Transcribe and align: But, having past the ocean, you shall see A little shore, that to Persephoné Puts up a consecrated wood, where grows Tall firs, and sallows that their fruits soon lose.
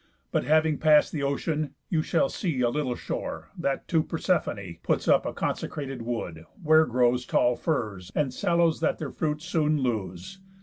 But, 0.31 0.45
having 0.45 0.79
past 0.79 1.11
the 1.11 1.21
ocean, 1.21 1.75
you 1.87 2.01
shall 2.01 2.27
see 2.27 2.59
A 2.61 2.69
little 2.71 2.95
shore, 2.95 3.51
that 3.55 3.87
to 3.89 4.01
Persephoné 4.01 4.81
Puts 4.81 5.07
up 5.07 5.27
a 5.27 5.31
consecrated 5.31 6.01
wood, 6.01 6.47
where 6.63 6.87
grows 6.87 7.23
Tall 7.23 7.55
firs, 7.55 8.11
and 8.15 8.33
sallows 8.33 8.79
that 8.79 8.97
their 8.97 9.11
fruits 9.11 9.45
soon 9.45 9.77
lose. 9.81 10.39